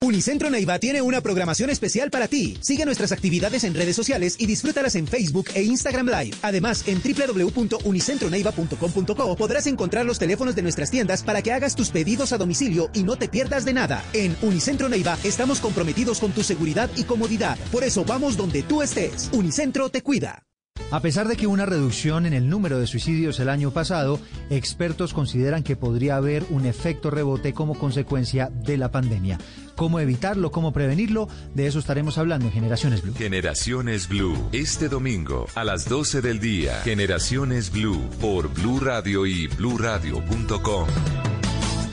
Unicentro 0.10 0.50
Neiva 0.50 0.80
tiene 0.80 1.04
una 1.04 1.22
programación 1.22 1.70
especial 1.70 2.10
para 2.10 2.28
ti. 2.28 2.58
Sigue 2.62 2.84
nuestras 2.84 3.12
actividades 3.12 3.64
en 3.64 3.76
redes 3.76 3.96
sociales 3.96 4.38
y 4.40 4.48
disfrútalas 4.48 4.96
en 4.96 5.06
Facebook 5.06 5.50
e 5.54 5.62
Instagram 5.62 6.08
Live. 6.08 6.36
Además, 6.42 6.84
en 6.88 7.00
www.unicentroneiva.com.co 7.00 9.36
podrás 9.36 9.68
encontrar 9.68 10.08
los 10.08 10.18
teléfonos 10.18 10.56
de 10.56 10.64
nuestras 10.64 10.90
tiendas 10.90 11.22
para 11.22 11.44
que 11.44 11.54
hagas 11.54 11.76
tus 11.76 11.92
pedidos 11.92 12.34
a 12.34 12.40
domicilio 12.40 12.90
y 12.96 13.04
no 13.04 13.18
te 13.18 13.30
pierdas 13.30 13.66
de 13.66 13.74
nada. 13.74 14.04
En 14.14 14.36
Unicentro 14.42 14.90
Neiva 14.90 15.16
estamos 15.24 15.60
comprometidos 15.60 16.20
con 16.20 16.32
tu 16.32 16.42
seguridad 16.42 16.90
y 16.96 17.04
comodidad. 17.04 17.60
Por 17.72 17.84
eso 17.84 18.04
vamos 18.04 18.36
donde 18.36 18.64
tú 18.64 18.82
estés. 18.82 19.30
Unicentro 19.32 19.90
te 19.90 20.02
cuida. 20.02 20.49
A 20.92 21.02
pesar 21.02 21.28
de 21.28 21.38
que 21.38 21.46
una 21.46 21.68
reducción 21.68 22.26
en 22.26 22.34
el 22.34 22.50
número 22.50 22.80
de 22.80 22.88
suicidios 22.88 23.40
el 23.40 23.50
año 23.50 23.70
pasado, 23.70 24.20
expertos 24.50 25.14
consideran 25.14 25.62
que 25.62 25.76
podría 25.76 26.16
haber 26.16 26.44
un 26.50 26.66
efecto 26.66 27.12
rebote 27.12 27.54
como 27.54 27.78
consecuencia 27.78 28.50
de 28.50 28.78
la 28.78 28.92
pandemia. 28.92 29.38
¿Cómo 29.76 30.00
evitarlo? 30.00 30.52
¿Cómo 30.52 30.74
prevenirlo? 30.74 31.30
De 31.54 31.68
eso 31.68 31.78
estaremos 31.78 32.18
hablando 32.18 32.48
en 32.48 32.54
Generaciones 32.54 33.04
Blue. 33.04 33.14
Generaciones 33.14 34.10
Blue, 34.10 34.50
este 34.52 34.90
domingo 34.90 35.46
a 35.54 35.64
las 35.64 35.88
12 35.88 36.22
del 36.22 36.40
día. 36.40 36.82
Generaciones 36.82 37.72
Blue 37.72 38.10
por 38.20 38.52
Blue 38.52 38.80
Radio 38.80 39.28
y 39.28 39.46
bluradio.com. 39.48 40.88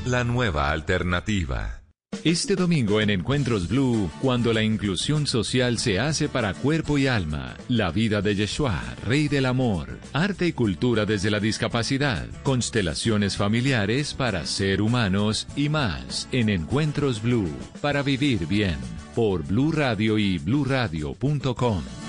La 0.07 0.25
nueva 0.25 0.71
alternativa. 0.71 1.86
Este 2.27 2.57
domingo 2.57 3.01
en 3.01 3.11
Encuentros 3.11 3.69
Blue, 3.69 4.11
cuando 4.21 4.53
la 4.53 4.61
inclusión 4.61 5.29
social 5.29 5.79
se 5.79 6.01
hace 6.01 6.29
para 6.29 6.55
cuerpo 6.55 6.99
y 6.99 7.07
alma, 7.07 7.55
la 7.69 7.93
vida 7.93 8.21
de 8.21 8.35
Yeshua, 8.35 8.83
Rey 9.05 9.29
del 9.29 9.47
Amor, 9.47 10.01
arte 10.13 10.49
y 10.49 10.53
cultura 10.53 11.07
desde 11.07 11.31
la 11.31 11.39
discapacidad, 11.39 12.27
constelaciones 12.43 13.37
familiares 13.37 14.13
para 14.13 14.45
ser 14.45 14.83
humanos 14.83 15.47
y 15.55 15.69
más 15.69 16.29
en 16.33 16.49
Encuentros 16.49 17.23
Blue, 17.23 17.49
para 17.81 18.03
vivir 18.03 18.49
bien, 18.49 18.75
por 19.15 19.45
Blue 19.45 19.71
Radio 19.71 20.19
y 20.19 20.39
bluradio.com. 20.39 22.06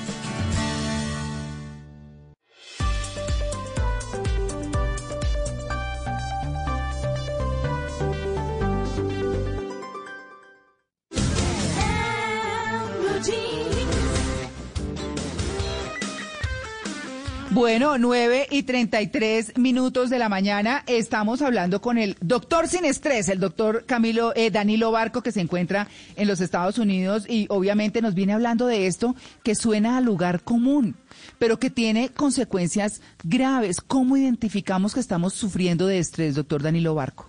Bueno, 17.58 17.98
9 17.98 18.50
y 18.52 18.62
33 18.62 19.58
minutos 19.58 20.12
de 20.12 20.20
la 20.20 20.30
mañana 20.30 20.84
estamos 20.86 21.42
hablando 21.42 21.82
con 21.82 21.98
el 21.98 22.16
doctor 22.22 22.68
sin 22.68 22.86
estrés, 22.86 23.30
el 23.30 23.40
doctor 23.40 23.84
Camilo 23.88 24.32
eh, 24.36 24.52
Danilo 24.52 24.92
Barco, 24.92 25.24
que 25.24 25.32
se 25.32 25.42
encuentra 25.42 25.88
en 26.16 26.28
los 26.28 26.40
Estados 26.40 26.78
Unidos 26.78 27.28
y 27.28 27.48
obviamente 27.50 28.00
nos 28.04 28.14
viene 28.14 28.34
hablando 28.34 28.68
de 28.68 28.86
esto 28.86 29.16
que 29.44 29.56
suena 29.56 29.98
a 29.98 30.02
lugar 30.02 30.44
común, 30.44 30.98
pero 31.40 31.58
que 31.58 31.72
tiene 31.72 32.10
consecuencias 32.10 33.02
graves. 33.24 33.82
¿Cómo 33.82 34.18
identificamos 34.18 34.94
que 34.94 35.00
estamos 35.00 35.34
sufriendo 35.34 35.88
de 35.88 35.98
estrés, 35.98 36.36
doctor 36.36 36.62
Danilo 36.62 36.94
Barco? 36.94 37.28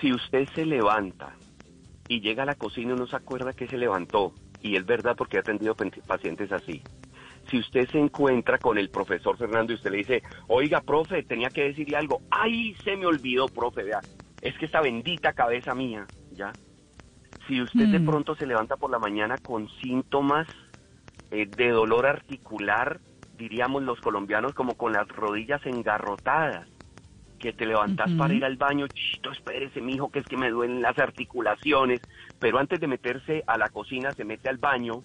Si 0.00 0.12
usted 0.12 0.48
se 0.54 0.64
levanta 0.64 1.34
y 2.06 2.20
llega 2.20 2.44
a 2.44 2.46
la 2.46 2.54
cocina 2.54 2.94
y 2.94 2.96
no 2.96 3.08
se 3.08 3.16
acuerda 3.16 3.54
que 3.54 3.66
se 3.66 3.76
levantó, 3.76 4.32
y 4.62 4.76
es 4.76 4.86
verdad 4.86 5.16
porque 5.18 5.38
he 5.38 5.40
atendido 5.40 5.74
pacientes 6.06 6.52
así 6.52 6.80
si 7.52 7.58
usted 7.58 7.86
se 7.90 7.98
encuentra 7.98 8.56
con 8.56 8.78
el 8.78 8.88
profesor 8.88 9.36
Fernando 9.36 9.72
y 9.72 9.76
usted 9.76 9.90
le 9.90 9.98
dice, 9.98 10.22
oiga, 10.48 10.80
profe, 10.80 11.22
tenía 11.22 11.50
que 11.50 11.64
decirle 11.64 11.98
algo, 11.98 12.22
ay, 12.30 12.74
se 12.82 12.96
me 12.96 13.04
olvidó, 13.04 13.46
profe, 13.46 13.82
vea, 13.82 14.00
es 14.40 14.56
que 14.56 14.64
esta 14.64 14.80
bendita 14.80 15.34
cabeza 15.34 15.74
mía, 15.74 16.06
¿ya? 16.32 16.50
Si 17.46 17.60
usted 17.60 17.88
de 17.88 17.98
mm. 17.98 18.06
pronto 18.06 18.34
se 18.36 18.46
levanta 18.46 18.78
por 18.78 18.90
la 18.90 18.98
mañana 18.98 19.36
con 19.36 19.68
síntomas 19.82 20.48
eh, 21.30 21.46
de 21.46 21.68
dolor 21.68 22.06
articular, 22.06 23.00
diríamos 23.36 23.82
los 23.82 24.00
colombianos, 24.00 24.54
como 24.54 24.74
con 24.78 24.94
las 24.94 25.06
rodillas 25.08 25.60
engarrotadas, 25.66 26.66
que 27.38 27.52
te 27.52 27.66
levantas 27.66 28.10
para 28.12 28.32
ir 28.32 28.46
al 28.46 28.56
baño, 28.56 28.86
chito, 28.86 29.30
espérese, 29.30 29.82
mijo, 29.82 30.10
que 30.10 30.20
es 30.20 30.26
que 30.26 30.38
me 30.38 30.48
duelen 30.48 30.80
las 30.80 30.98
articulaciones, 30.98 32.00
pero 32.38 32.58
antes 32.58 32.80
de 32.80 32.86
meterse 32.86 33.42
a 33.46 33.58
la 33.58 33.68
cocina 33.68 34.12
se 34.12 34.24
mete 34.24 34.48
al 34.48 34.56
baño 34.58 35.02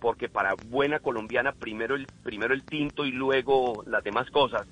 porque 0.00 0.28
para 0.28 0.54
buena 0.54 1.00
colombiana 1.00 1.52
primero 1.52 1.96
el, 1.96 2.06
primero 2.22 2.54
el 2.54 2.62
tinto 2.62 3.04
y 3.04 3.12
luego 3.12 3.82
las 3.86 4.04
demás 4.04 4.30
cosas. 4.30 4.66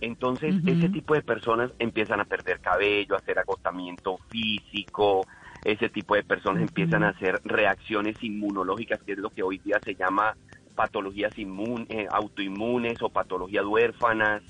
Entonces 0.00 0.56
ese 0.66 0.88
tipo 0.88 1.14
de 1.14 1.22
personas 1.22 1.70
empiezan 1.78 2.18
a 2.20 2.24
perder 2.24 2.58
cabello, 2.60 3.14
a 3.14 3.18
hacer 3.18 3.38
agotamiento 3.38 4.18
físico, 4.30 5.26
ese 5.64 5.88
tipo 5.90 6.16
de 6.16 6.24
personas 6.24 6.62
empiezan 6.62 7.04
a 7.04 7.10
hacer 7.10 7.40
reacciones 7.44 8.16
inmunológicas, 8.22 9.00
que 9.02 9.12
es 9.12 9.18
lo 9.18 9.30
que 9.30 9.44
hoy 9.44 9.58
día 9.58 9.78
se 9.84 9.94
llama 9.94 10.36
patologías 10.74 11.32
eh, 11.36 12.06
autoinmunes 12.10 13.00
o 13.02 13.10
patologías 13.10 13.64
huérfanas. 13.64 14.42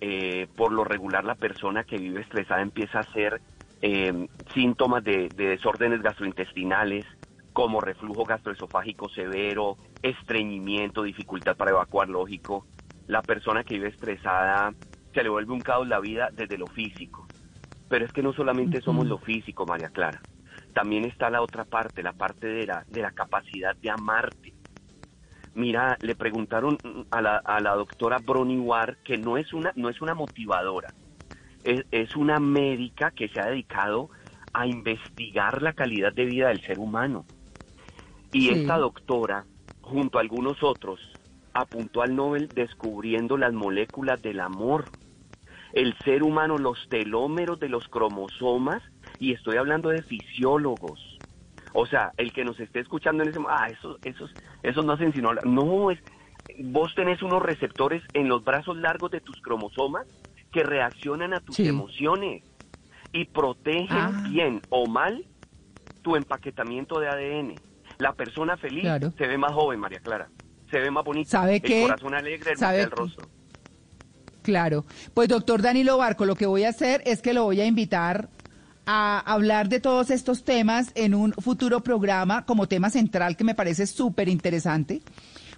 Eh, 0.00 0.48
por 0.54 0.72
lo 0.72 0.84
regular 0.84 1.24
la 1.24 1.34
persona 1.34 1.84
que 1.84 1.96
vive 1.96 2.20
estresada 2.20 2.60
empieza 2.60 2.98
a 2.98 3.02
hacer 3.02 3.40
eh, 3.80 4.26
síntomas 4.52 5.02
de 5.02 5.30
desórdenes 5.30 6.02
gastrointestinales, 6.02 7.06
como 7.54 7.80
reflujo 7.80 8.24
gastroesofágico 8.24 9.08
severo, 9.08 9.78
estreñimiento, 10.02 11.04
dificultad 11.04 11.56
para 11.56 11.70
evacuar 11.70 12.08
lógico. 12.08 12.66
La 13.06 13.22
persona 13.22 13.62
que 13.62 13.74
vive 13.74 13.88
estresada 13.88 14.74
se 15.14 15.22
le 15.22 15.28
vuelve 15.28 15.52
un 15.52 15.60
caos 15.60 15.86
la 15.86 16.00
vida 16.00 16.30
desde 16.32 16.58
lo 16.58 16.66
físico. 16.66 17.28
Pero 17.88 18.04
es 18.04 18.12
que 18.12 18.24
no 18.24 18.32
solamente 18.32 18.80
somos 18.80 19.06
lo 19.06 19.18
físico, 19.18 19.64
María 19.66 19.90
Clara. 19.90 20.20
También 20.74 21.04
está 21.04 21.30
la 21.30 21.42
otra 21.42 21.64
parte, 21.64 22.02
la 22.02 22.12
parte 22.12 22.48
de 22.48 22.66
la, 22.66 22.84
de 22.88 23.02
la 23.02 23.12
capacidad 23.12 23.76
de 23.76 23.88
amarte. 23.88 24.52
Mira, 25.54 25.96
le 26.00 26.16
preguntaron 26.16 26.76
a 27.12 27.22
la, 27.22 27.36
a 27.36 27.60
la 27.60 27.76
doctora 27.76 28.18
Brony 28.18 28.58
Ward 28.58 28.96
que 29.04 29.16
no 29.16 29.38
es 29.38 29.52
una, 29.52 29.72
no 29.76 29.88
es 29.88 30.02
una 30.02 30.14
motivadora, 30.14 30.92
es, 31.62 31.86
es 31.92 32.16
una 32.16 32.40
médica 32.40 33.12
que 33.12 33.28
se 33.28 33.38
ha 33.38 33.46
dedicado 33.46 34.10
a 34.52 34.66
investigar 34.66 35.62
la 35.62 35.72
calidad 35.72 36.12
de 36.12 36.24
vida 36.24 36.48
del 36.48 36.60
ser 36.62 36.80
humano 36.80 37.24
y 38.34 38.50
esta 38.50 38.76
doctora, 38.78 39.44
junto 39.80 40.18
a 40.18 40.20
algunos 40.20 40.62
otros, 40.62 41.00
apuntó 41.52 42.02
al 42.02 42.16
Nobel 42.16 42.48
descubriendo 42.48 43.36
las 43.36 43.52
moléculas 43.52 44.20
del 44.20 44.40
amor, 44.40 44.86
el 45.72 45.96
ser 46.04 46.22
humano, 46.22 46.58
los 46.58 46.88
telómeros 46.88 47.60
de 47.60 47.68
los 47.68 47.88
cromosomas, 47.88 48.82
y 49.18 49.32
estoy 49.32 49.56
hablando 49.56 49.88
de 49.88 50.02
fisiólogos. 50.02 51.18
O 51.72 51.86
sea, 51.86 52.12
el 52.16 52.32
que 52.32 52.44
nos 52.44 52.58
esté 52.60 52.80
escuchando 52.80 53.22
en 53.22 53.30
ese 53.30 53.38
momento, 53.38 53.62
ah, 53.62 53.68
esos, 53.68 53.98
esos, 54.04 54.34
esos 54.62 54.84
no 54.84 54.92
hacen 54.92 55.12
sino 55.12 55.32
No, 55.44 55.90
es, 55.90 56.00
vos 56.64 56.94
tenés 56.94 57.22
unos 57.22 57.42
receptores 57.42 58.02
en 58.14 58.28
los 58.28 58.44
brazos 58.44 58.76
largos 58.76 59.10
de 59.10 59.20
tus 59.20 59.40
cromosomas 59.40 60.06
que 60.52 60.62
reaccionan 60.62 61.34
a 61.34 61.40
tus 61.40 61.58
emociones 61.60 62.44
y 63.12 63.24
protegen 63.26 63.88
ah. 63.90 64.24
bien 64.28 64.60
o 64.70 64.86
mal 64.86 65.24
tu 66.02 66.16
empaquetamiento 66.16 67.00
de 67.00 67.08
ADN. 67.08 67.54
La 67.98 68.12
persona 68.12 68.56
feliz 68.56 68.84
se 69.16 69.26
ve 69.26 69.38
más 69.38 69.52
joven, 69.52 69.80
María 69.80 70.00
Clara. 70.00 70.28
Se 70.70 70.78
ve 70.78 70.90
más 70.90 71.04
bonita. 71.04 71.30
¿Sabe 71.30 71.60
el 71.62 71.82
corazón 71.82 72.14
alegre, 72.14 72.52
el, 72.52 72.58
¿Sabe 72.58 72.82
el 72.82 72.90
rostro. 72.90 73.28
Claro. 74.42 74.84
Pues 75.14 75.28
doctor 75.28 75.62
Danilo 75.62 75.96
Barco, 75.96 76.26
lo 76.26 76.34
que 76.34 76.46
voy 76.46 76.64
a 76.64 76.68
hacer 76.68 77.02
es 77.06 77.22
que 77.22 77.32
lo 77.32 77.44
voy 77.44 77.60
a 77.60 77.66
invitar 77.66 78.28
a 78.86 79.20
hablar 79.20 79.68
de 79.68 79.80
todos 79.80 80.10
estos 80.10 80.44
temas 80.44 80.92
en 80.94 81.14
un 81.14 81.32
futuro 81.32 81.80
programa 81.80 82.44
como 82.44 82.68
tema 82.68 82.90
central 82.90 83.36
que 83.36 83.44
me 83.44 83.54
parece 83.54 83.86
súper 83.86 84.28
interesante 84.28 85.00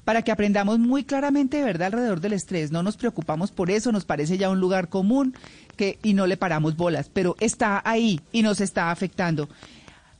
para 0.05 0.23
que 0.23 0.31
aprendamos 0.31 0.79
muy 0.79 1.03
claramente 1.03 1.57
de 1.57 1.65
verdad 1.65 1.89
alrededor 1.89 2.21
del 2.21 2.35
estrés. 2.35 2.71
No 2.71 2.85
nos 2.85 2.97
preocupamos 2.97 3.51
por 3.51 3.71
eso, 3.73 3.91
nos 3.91 4.05
parece 4.05 4.39
ya 4.39 4.49
un 4.51 4.61
lugar 4.61 4.89
común 4.89 5.35
que, 5.77 5.99
y 6.05 6.15
no 6.15 6.29
le 6.29 6.37
paramos 6.37 6.77
bolas, 6.77 7.11
pero 7.13 7.35
está 7.41 7.83
ahí 7.85 8.21
y 8.31 8.43
nos 8.43 8.61
está 8.61 8.93
afectando. 8.93 9.49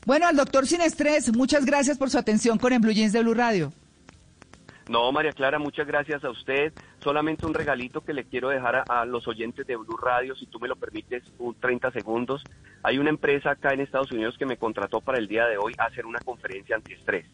Bueno, 0.07 0.25
al 0.25 0.37
doctor 0.37 0.65
Sin 0.65 0.79
Estrés, 0.79 1.35
muchas 1.35 1.65
gracias 1.65 1.97
por 1.97 2.09
su 2.09 2.17
atención 2.17 2.57
con 2.57 2.71
el 2.71 2.79
Blue 2.79 2.93
Jeans 2.93 3.11
de 3.11 3.21
Blue 3.21 3.33
Radio. 3.33 3.73
No, 4.87 5.11
María 5.11 5.33
Clara, 5.33 5.59
muchas 5.59 5.85
gracias 5.85 6.23
a 6.23 6.29
usted. 6.29 6.71
Solamente 7.03 7.45
un 7.45 7.53
regalito 7.53 7.99
que 7.99 8.13
le 8.13 8.23
quiero 8.23 8.47
dejar 8.47 8.85
a, 8.87 9.03
los 9.03 9.27
oyentes 9.27 9.67
de 9.67 9.75
Blue 9.75 9.97
Radio, 9.97 10.33
si 10.37 10.45
tú 10.45 10.61
me 10.61 10.69
lo 10.69 10.77
permites, 10.77 11.23
un 11.39 11.59
30 11.59 11.91
segundos. 11.91 12.41
Hay 12.83 12.99
una 12.99 13.09
empresa 13.09 13.51
acá 13.51 13.73
en 13.73 13.81
Estados 13.81 14.09
Unidos 14.13 14.37
que 14.37 14.45
me 14.45 14.55
contrató 14.55 15.01
para 15.01 15.17
el 15.17 15.27
día 15.27 15.45
de 15.45 15.57
hoy 15.57 15.73
hacer 15.77 16.05
una 16.05 16.19
conferencia 16.19 16.77
antiestrés. 16.77 17.25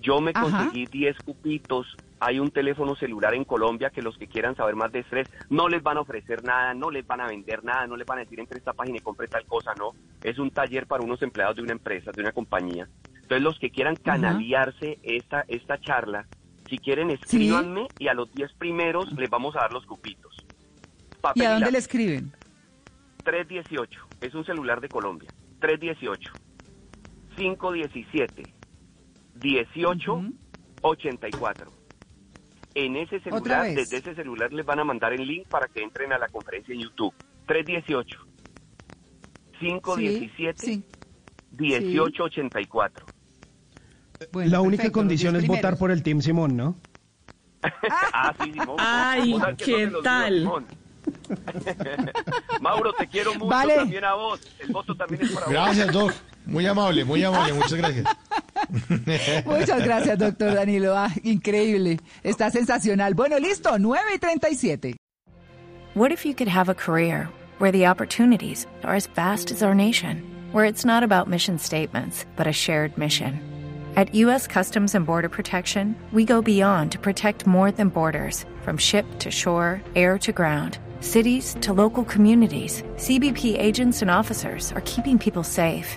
Yo 0.00 0.20
me 0.20 0.32
conseguí 0.32 0.86
10 0.86 1.18
cupitos. 1.24 1.96
Hay 2.20 2.38
un 2.38 2.50
teléfono 2.50 2.94
celular 2.96 3.34
en 3.34 3.44
Colombia 3.44 3.90
que 3.90 4.02
los 4.02 4.16
que 4.16 4.26
quieran 4.26 4.56
saber 4.56 4.76
más 4.76 4.92
de 4.92 5.00
estrés 5.00 5.28
no 5.50 5.68
les 5.68 5.82
van 5.82 5.98
a 5.98 6.00
ofrecer 6.00 6.42
nada, 6.44 6.74
no 6.74 6.90
les 6.90 7.06
van 7.06 7.20
a 7.20 7.26
vender 7.26 7.64
nada, 7.64 7.86
no 7.86 7.96
les 7.96 8.06
van 8.06 8.18
a 8.18 8.22
decir 8.22 8.40
entre 8.40 8.58
esta 8.58 8.72
página 8.72 8.98
y 8.98 9.00
compre 9.00 9.28
tal 9.28 9.44
cosa, 9.46 9.72
no. 9.78 9.92
Es 10.22 10.38
un 10.38 10.50
taller 10.50 10.86
para 10.86 11.02
unos 11.02 11.22
empleados 11.22 11.56
de 11.56 11.62
una 11.62 11.72
empresa, 11.72 12.12
de 12.12 12.22
una 12.22 12.32
compañía. 12.32 12.88
Entonces 13.14 13.42
los 13.42 13.58
que 13.58 13.70
quieran 13.70 13.96
canalizarse 13.96 14.98
esta, 15.02 15.44
esta 15.48 15.78
charla, 15.80 16.26
si 16.68 16.78
quieren 16.78 17.10
escríbanme 17.10 17.88
y 17.98 18.08
a 18.08 18.14
los 18.14 18.32
10 18.32 18.52
primeros 18.54 19.12
les 19.12 19.28
vamos 19.30 19.56
a 19.56 19.60
dar 19.60 19.72
los 19.72 19.86
cupitos. 19.86 20.34
¿Y 21.34 21.42
a 21.42 21.52
dónde 21.52 21.72
le 21.72 21.78
escriben? 21.78 22.32
318, 23.24 24.08
es 24.20 24.34
un 24.34 24.44
celular 24.44 24.80
de 24.80 24.88
Colombia. 24.88 25.30
318 25.60 26.32
517 27.36 28.54
1884. 29.42 31.72
En 32.76 32.96
ese 32.96 33.20
celular, 33.20 33.66
desde 33.72 33.98
ese 33.98 34.14
celular 34.16 34.52
les 34.52 34.66
van 34.66 34.80
a 34.80 34.84
mandar 34.84 35.12
el 35.12 35.24
link 35.26 35.46
para 35.48 35.68
que 35.68 35.80
entren 35.82 36.12
a 36.12 36.18
la 36.18 36.26
conferencia 36.28 36.74
en 36.74 36.80
YouTube. 36.80 37.14
318 37.46 38.18
517 39.60 40.66
Sí, 40.66 40.84
1884. 41.56 43.06
Bueno, 44.32 44.50
La 44.50 44.60
única 44.60 44.82
perfecto, 44.82 44.98
condición 44.98 45.36
es 45.36 45.46
votar 45.46 45.78
por 45.78 45.90
el 45.90 46.02
Team 46.02 46.20
Simón, 46.20 46.56
¿no? 46.56 46.76
Ah, 48.12 48.34
sí, 48.42 48.52
Simón. 48.52 48.76
Ay, 48.78 49.34
¿qué 49.58 49.86
no 49.86 50.00
tal? 50.00 50.50
Mauro, 52.60 52.92
te 52.94 53.06
quiero 53.06 53.34
mucho 53.34 53.46
Vale. 53.46 53.76
también 53.76 54.04
a 54.04 54.14
vos. 54.14 54.40
El 54.58 54.72
voto 54.72 54.94
también 54.94 55.22
es 55.22 55.32
para 55.32 55.46
vos. 55.46 55.52
Gracias, 55.52 55.92
Doc. 55.92 56.12
Muy 56.46 56.66
amable, 56.66 57.04
muy 57.04 57.22
amable. 57.22 57.52
Muchas 57.52 57.74
gracias. 57.74 58.06
Muchas 59.46 59.84
gracias, 59.84 60.18
doctor 60.18 60.54
Danilo. 60.54 60.94
Ah, 60.96 61.10
increíble. 61.22 62.00
Está 62.22 62.50
sensacional. 62.50 63.14
Bueno, 63.14 63.38
listo, 63.38 63.78
9 63.78 64.02
y 64.12 64.18
37. 64.18 64.96
What 65.94 66.10
if 66.10 66.24
you 66.26 66.34
could 66.34 66.48
have 66.48 66.68
a 66.68 66.74
career 66.74 67.28
where 67.58 67.70
the 67.70 67.86
opportunities 67.86 68.66
are 68.82 68.96
as 68.96 69.06
vast 69.06 69.52
as 69.52 69.62
our 69.62 69.74
nation, 69.74 70.22
where 70.52 70.64
it's 70.64 70.84
not 70.84 71.04
about 71.04 71.28
mission 71.28 71.58
statements, 71.58 72.26
but 72.36 72.46
a 72.46 72.52
shared 72.52 72.98
mission? 72.98 73.40
At 73.96 74.12
U.S. 74.26 74.48
Customs 74.48 74.96
and 74.96 75.06
Border 75.06 75.28
Protection, 75.28 75.94
we 76.12 76.24
go 76.24 76.42
beyond 76.42 76.90
to 76.92 76.98
protect 76.98 77.46
more 77.46 77.70
than 77.70 77.90
borders 77.90 78.44
from 78.62 78.76
ship 78.76 79.06
to 79.20 79.30
shore, 79.30 79.80
air 79.94 80.18
to 80.18 80.32
ground. 80.32 80.78
Cities 80.98 81.54
to 81.60 81.72
local 81.72 82.02
communities, 82.02 82.82
CBP 82.96 83.56
agents 83.56 84.02
and 84.02 84.10
officers 84.10 84.72
are 84.72 84.80
keeping 84.80 85.16
people 85.16 85.44
safe. 85.44 85.96